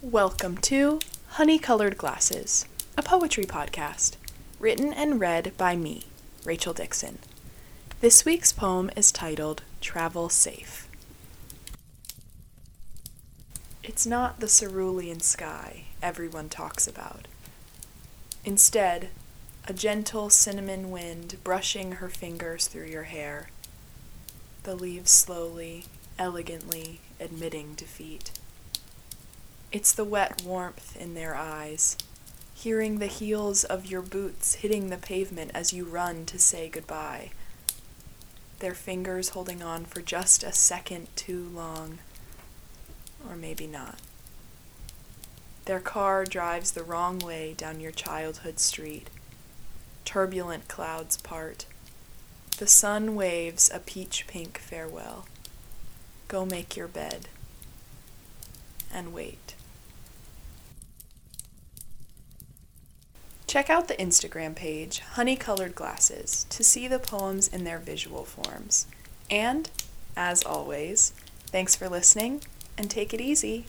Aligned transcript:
Welcome 0.00 0.58
to 0.58 1.00
Honey 1.30 1.58
Colored 1.58 1.98
Glasses, 1.98 2.66
a 2.96 3.02
poetry 3.02 3.42
podcast, 3.42 4.14
written 4.60 4.92
and 4.92 5.18
read 5.18 5.54
by 5.56 5.74
me, 5.74 6.04
Rachel 6.44 6.72
Dixon. 6.72 7.18
This 8.00 8.24
week's 8.24 8.52
poem 8.52 8.92
is 8.94 9.10
titled 9.10 9.62
Travel 9.80 10.28
Safe. 10.28 10.88
It's 13.82 14.06
not 14.06 14.38
the 14.38 14.46
cerulean 14.46 15.18
sky 15.18 15.86
everyone 16.00 16.48
talks 16.48 16.86
about. 16.86 17.26
Instead, 18.44 19.08
a 19.66 19.72
gentle 19.72 20.30
cinnamon 20.30 20.92
wind 20.92 21.38
brushing 21.42 21.92
her 21.94 22.08
fingers 22.08 22.68
through 22.68 22.86
your 22.86 23.02
hair, 23.02 23.50
the 24.62 24.76
leaves 24.76 25.10
slowly, 25.10 25.86
elegantly 26.20 27.00
admitting 27.18 27.74
defeat. 27.74 28.30
It's 29.70 29.92
the 29.92 30.04
wet 30.04 30.42
warmth 30.46 30.96
in 30.96 31.12
their 31.12 31.34
eyes, 31.34 31.98
hearing 32.54 32.98
the 32.98 33.06
heels 33.06 33.64
of 33.64 33.84
your 33.84 34.00
boots 34.00 34.54
hitting 34.54 34.88
the 34.88 34.96
pavement 34.96 35.50
as 35.52 35.74
you 35.74 35.84
run 35.84 36.24
to 36.26 36.38
say 36.38 36.70
goodbye. 36.70 37.32
Their 38.60 38.74
fingers 38.74 39.30
holding 39.30 39.62
on 39.62 39.84
for 39.84 40.00
just 40.00 40.42
a 40.42 40.52
second 40.52 41.14
too 41.16 41.50
long, 41.54 41.98
or 43.28 43.36
maybe 43.36 43.66
not. 43.66 43.98
Their 45.66 45.80
car 45.80 46.24
drives 46.24 46.72
the 46.72 46.82
wrong 46.82 47.18
way 47.18 47.52
down 47.52 47.78
your 47.78 47.92
childhood 47.92 48.58
street. 48.58 49.10
Turbulent 50.06 50.66
clouds 50.66 51.18
part. 51.18 51.66
The 52.56 52.66
sun 52.66 53.14
waves 53.14 53.70
a 53.72 53.80
peach 53.80 54.26
pink 54.26 54.56
farewell. 54.56 55.26
Go 56.26 56.46
make 56.46 56.74
your 56.74 56.88
bed 56.88 57.28
and 58.90 59.12
wait. 59.12 59.54
Check 63.48 63.70
out 63.70 63.88
the 63.88 63.94
Instagram 63.94 64.54
page, 64.54 64.98
Honey 64.98 65.34
Colored 65.34 65.74
Glasses, 65.74 66.44
to 66.50 66.62
see 66.62 66.86
the 66.86 66.98
poems 66.98 67.48
in 67.48 67.64
their 67.64 67.78
visual 67.78 68.26
forms. 68.26 68.86
And, 69.30 69.70
as 70.14 70.44
always, 70.44 71.14
thanks 71.46 71.74
for 71.74 71.88
listening 71.88 72.42
and 72.76 72.90
take 72.90 73.14
it 73.14 73.22
easy. 73.22 73.64